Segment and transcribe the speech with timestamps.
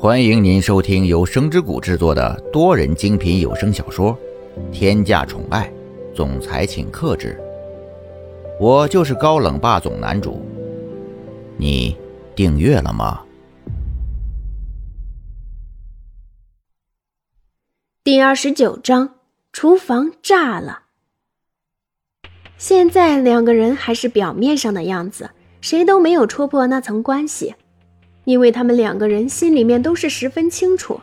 [0.00, 4.16] 欢迎您收听由声之谷制作的多人精品有声小说
[4.70, 5.68] 《天价宠爱
[6.14, 7.36] 总裁请克制》，
[8.64, 10.40] 我就是高冷霸总男主。
[11.56, 11.96] 你
[12.36, 13.24] 订阅了吗？
[18.04, 19.16] 第二十九章，
[19.52, 20.82] 厨房炸了。
[22.56, 25.30] 现在两个人还是表面上的样子，
[25.60, 27.56] 谁都没有戳破那层关系。
[28.28, 31.00] 因为他们两个人心里面都是十分清楚，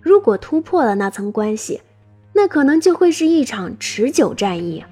[0.00, 1.80] 如果突破了那层关系，
[2.32, 4.84] 那可能就会是一场持久战役。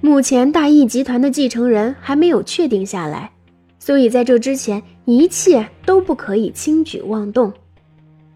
[0.00, 3.30] 目前大义集团的继承人还没有确定下来，
[3.78, 7.52] 所以在这之前一切都不可以轻举妄动。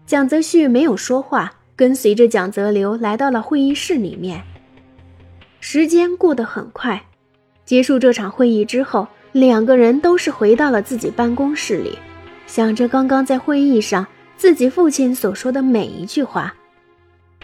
[0.05, 4.41] 蒋泽旭没有说话，跟随着蒋泽流来到了会议室里面。
[5.59, 7.03] 时间过得很快，
[7.65, 11.99] 结束这场会议之后，两个人都是回到了自己办公室里。
[12.51, 14.05] 想着刚刚在会议上
[14.35, 16.53] 自己父亲所说的每一句话，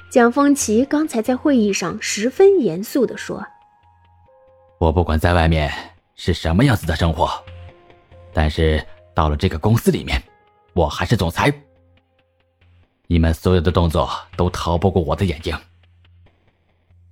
[0.10, 3.42] 蒋风奇刚才在会议上十分严肃地说
[4.80, 5.72] ：“我不管在外面
[6.18, 7.32] 是什么样子的生活，
[8.34, 10.22] 但是到了这个公司里面，
[10.74, 11.54] 我还是总裁。
[13.08, 15.58] 你们所有的动作都逃不过我的眼睛。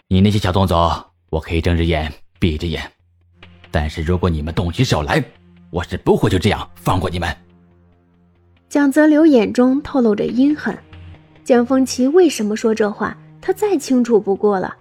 [0.09, 2.91] 你那些小动作，我可以睁着眼闭着眼，
[3.71, 5.23] 但是如果你们动起手来，
[5.69, 7.33] 我是不会就这样放过你们。”
[8.69, 10.77] 蒋泽流眼中透露着阴狠，
[11.44, 13.16] 蒋风奇为什么说这话？
[13.39, 14.75] 他再清楚不过了，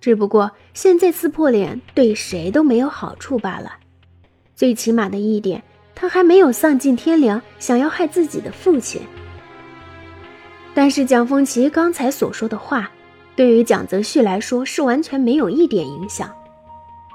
[0.00, 3.72] 只不过现在撕破脸对谁都没有好处罢了。
[4.54, 5.60] 最起码的一点，
[5.96, 9.02] 他还没有丧尽天良，想要害自己的父亲。
[10.74, 12.88] 但是蒋风奇刚才所说的话，
[13.34, 16.32] 对于蒋泽旭来说是完全没有一点影响。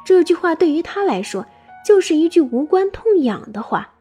[0.06, 1.46] 这句话对于他来说，
[1.88, 3.93] 就是一句无关痛痒的话。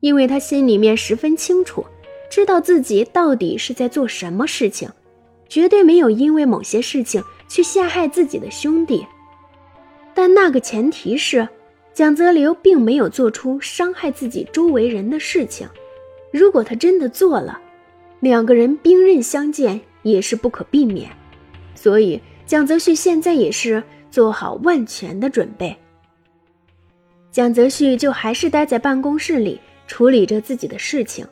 [0.00, 1.84] 因为他心里面十分清楚，
[2.30, 4.88] 知道自己到底是在做什么事情，
[5.48, 9.06] 绝对没有因为某些事情去陷害自己的兄弟。
[10.14, 11.48] 但那个前提是，
[11.92, 15.68] 蒋泽流并没有做出伤害自己周围人的事情。
[16.30, 17.58] 如果他真的做了，
[18.20, 21.10] 两个人兵刃相见也是不可避免。
[21.74, 25.76] 所以，蒋泽旭现在也是做好万全的准备。
[27.30, 29.60] 蒋泽旭就还是待在办公室里。
[29.86, 31.26] 处理着自己的事情，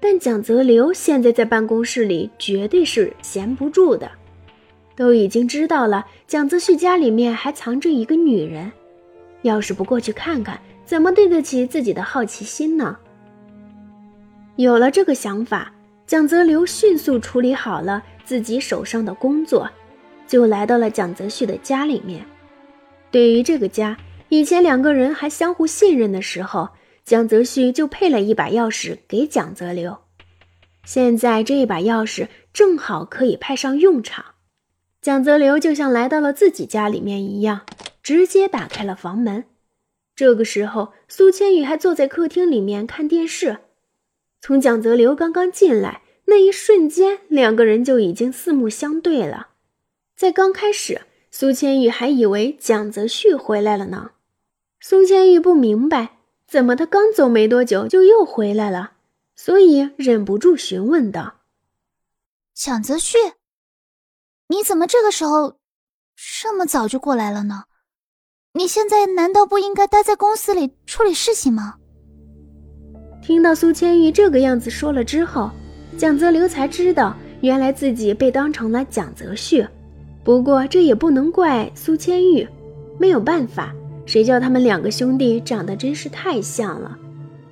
[0.00, 4.10] 但蒋泽流现在在办公室里绝对是闲不住的，
[4.96, 8.70] 都已经知道了蒋泽旭家里面还藏着一个女人，
[9.42, 12.96] 要是不过去看看，怎么对得起自己的好奇心呢？
[14.56, 15.72] 有了这个想法，
[16.06, 19.70] 蒋泽流迅速处理好了自己手上的工作，
[20.26, 22.24] 就来到了蒋泽旭的家里面。
[23.10, 23.96] 对于这个家，
[24.28, 26.68] 以前两个人还相互信任的时候。
[27.04, 29.98] 蒋泽旭就配了一把钥匙给蒋泽流，
[30.84, 34.24] 现在这一把钥匙正好可以派上用场。
[35.00, 37.62] 蒋泽流就像来到了自己家里面一样，
[38.02, 39.44] 直接打开了房门。
[40.14, 43.58] 这个时候，苏千羽还坐在客厅里面看电视。
[44.40, 49.48] 从蒋泽流刚刚进来那一瞬间，两个人就已经四目相对了。
[50.16, 51.02] 在刚开始，
[51.32, 54.12] 苏千羽还以为蒋泽旭回来了呢。
[54.78, 56.18] 苏千玉不明白。
[56.52, 56.76] 怎么？
[56.76, 58.92] 他刚走没多久就又回来了，
[59.34, 61.36] 所以忍不住询问道
[62.52, 63.16] ：“蒋泽旭，
[64.48, 65.56] 你怎么这个时候
[66.14, 67.64] 这么早就过来了呢？
[68.52, 71.76] 你现在难道不应该待在公司里处理事情吗？”
[73.24, 75.50] 听到苏千玉这个样子说了之后，
[75.96, 79.66] 蒋泽流才知道原来自己被当成了蒋泽旭。
[80.22, 82.46] 不过这也不能怪苏千玉，
[83.00, 83.74] 没有办法。
[84.04, 86.98] 谁叫他们两个兄弟长得真是太像了？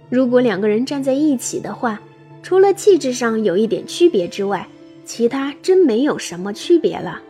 [0.09, 2.01] 如果两个人站在一起的话，
[2.43, 4.67] 除了气质上有一点区别之外，
[5.05, 7.21] 其他真没有什么区别了。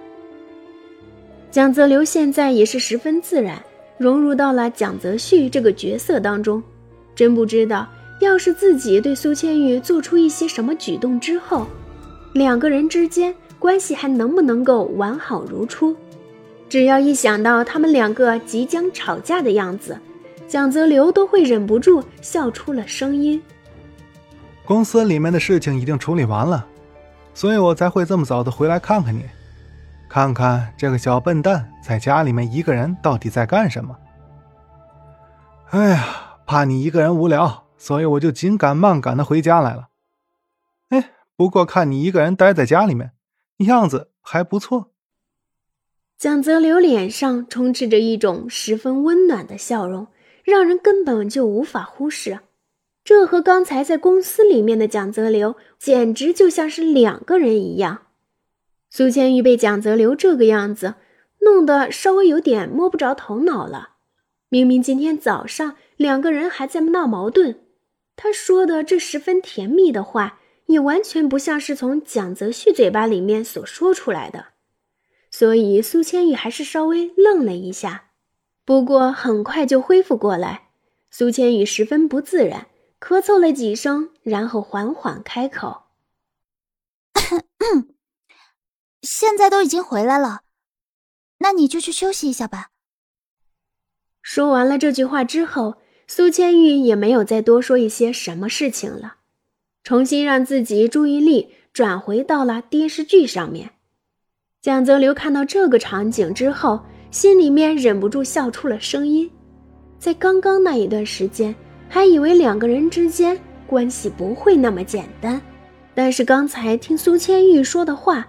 [1.51, 3.61] 蒋泽流现在也是十分自然
[3.99, 6.63] 融入到了蒋泽旭这个角色当中，
[7.15, 7.87] 真不知道
[8.21, 11.67] 要是自己对苏千玉做出一些什么举动之后，
[12.33, 15.95] 两个人之间关系还能不能够完好如初？
[16.71, 20.01] 只要一想到他们两个即将吵架的样子，
[20.47, 23.43] 蒋泽流都会忍不住笑出了声音。
[24.65, 26.65] 公司里面的事情已经处理完了，
[27.35, 29.25] 所以我才会这么早的回来看看你，
[30.09, 33.99] 看看这个小笨蛋在家里面一个人到底在干什么。
[35.71, 36.07] 哎呀，
[36.47, 39.89] 怕你一个人无聊，所以我就紧赶慢赶的回家来了。
[40.91, 43.11] 哎，不过看你一个人待在家里面，
[43.59, 44.93] 样子还不错。
[46.21, 50.07] 蒋泽流脸上充斥着一种十分温暖的笑容，
[50.45, 52.41] 让人根本就无法忽视。
[53.03, 58.03] 这和刚才在公司里面的蒋泽流简直就像是两个人一样。
[58.91, 60.97] 苏千玉被蒋泽流这个样子
[61.39, 63.93] 弄得稍微有点摸不着头脑了。
[64.51, 67.61] 明明今天早上两个人还在闹矛盾，
[68.15, 74.49] 他说的这十分甜蜜的话，也完全不像是从蒋泽旭嘴巴里面所说出来的。
[75.41, 78.11] 所以苏千玉还是稍微愣了一下，
[78.67, 80.69] 不过很快就恢复过来。
[81.11, 82.67] 苏千玉十分不自然，
[83.01, 85.85] 咳嗽了几声，然后缓缓开口。
[89.01, 90.43] 现在都已经回来了，
[91.39, 92.69] 那你就去休息一下吧。
[94.21, 95.77] 说完了这句话之后，
[96.07, 99.17] 苏千玉也没有再多说一些什么事情了，
[99.83, 103.71] 重新让自己注意力转回到了电视剧上面。
[104.63, 106.79] 蒋泽流看到这个场景之后，
[107.11, 109.31] 心里面忍不住笑出了声音。
[109.99, 111.55] 在刚刚那一段时间，
[111.89, 115.41] 还以为两个人之间关系不会那么简单，
[115.95, 118.29] 但是刚才听苏千玉说的话。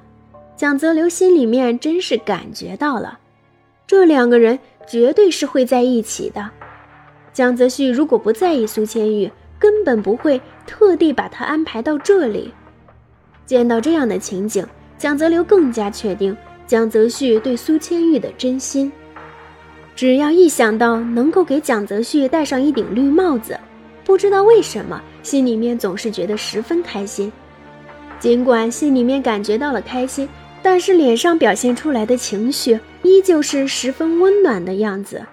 [0.56, 3.20] 蒋泽流心里面真是感觉到了，
[3.86, 4.58] 这两个人
[4.88, 6.50] 绝对是会在一起的。
[7.34, 9.30] 蒋泽旭如果不在意苏千玉，
[9.60, 12.54] 根本不会特地把他安排到这里。
[13.46, 14.66] 见到这样的情景，
[15.02, 16.38] 蒋泽流更加确定
[16.68, 18.92] 蒋泽旭对苏千玉的真心。
[19.96, 23.60] 只要一想到能够给蒋泽旭戴上一顶绿帽子，
[24.06, 27.34] 不知道为什么心里面总是觉得十分开心。
[28.20, 30.30] 尽管心里面感觉到了开心。
[30.62, 35.26] 但是脸上表现出来的情绪依旧是十分温暖的样子。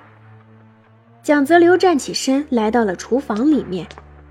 [1.23, 3.87] 蒋泽流站起身，来到了厨房里面，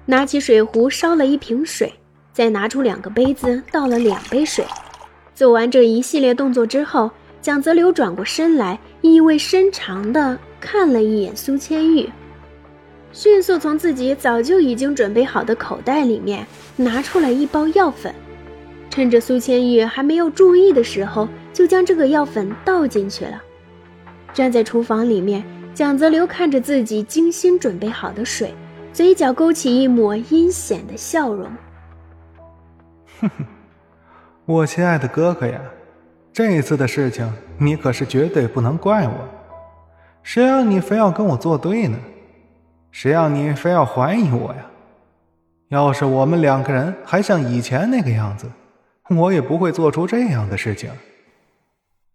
[0.07, 1.93] 拿起水壶烧了一瓶水，
[2.33, 4.65] 再拿出两个杯子倒了两杯水。
[5.37, 7.11] 做完这一系列动作之后，
[7.43, 12.09] 蒋泽流转过身来，意味深长地看了一眼苏千玉，
[13.11, 16.43] 迅速从自己早就已经准备好的口袋里面
[16.75, 18.11] 拿出来一包药粉。
[18.89, 23.39] 趁着苏千玉还没有注意的时候，就将这个药粉倒进去了。
[24.33, 28.51] 站在厨房里面，蒋泽流看着自己精心准备好的水，
[28.91, 31.47] 嘴角勾起一抹阴险的笑容。
[33.19, 33.45] 哼哼，
[34.47, 35.59] 我亲爱的哥哥呀，
[36.31, 37.29] 这一次的事情
[37.59, 39.29] 你可是绝对不能怪我。
[40.23, 41.99] 谁让你非要跟我作对呢？
[42.89, 44.71] 谁让你非要怀疑我呀？
[45.67, 48.49] 要是我们两个人还像以前那个样子。
[49.09, 50.89] 我也不会做出这样的事情。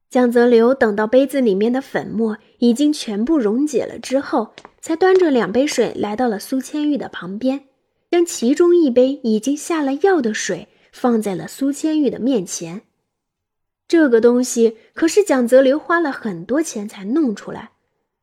[0.08, 7.60] 江泽流等到杯子里面的粉末已经全部溶解了之后，才端着两杯水来到了苏千玉的旁边，
[8.10, 12.82] 将其中一杯已经下了药的水放在了苏千玉的面前。
[13.88, 17.72] 这个东西可是蒋泽流花了很多钱才弄出来，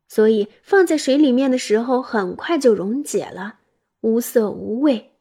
[0.08, 3.60] 所以放在水里面的时候很快就溶解了，
[4.02, 5.12] 无色无味，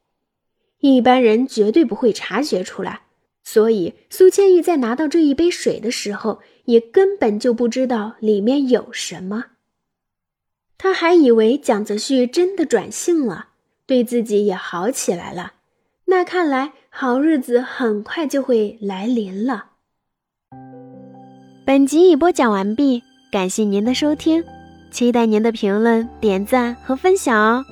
[0.78, 3.02] 一般人绝对不会察觉出来。
[3.44, 9.46] 所以，苏千玉在拿到这一杯水的时候，也根本就不知道里面有什么。
[10.76, 13.48] 他还以为蒋泽旭真的转性了，
[13.86, 15.54] 对自己也好起来了。
[16.04, 19.66] 那看来，好日子很快就会来临了。
[21.64, 24.42] 本集已播讲完毕，感谢您的收听，
[24.90, 27.64] 期待您的评论、点赞和分享哦。